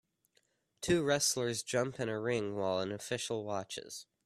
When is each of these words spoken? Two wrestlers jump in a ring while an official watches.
Two 0.81 1.03
wrestlers 1.03 1.61
jump 1.61 1.99
in 1.99 2.09
a 2.09 2.19
ring 2.19 2.55
while 2.55 2.79
an 2.79 2.91
official 2.91 3.43
watches. 3.45 4.07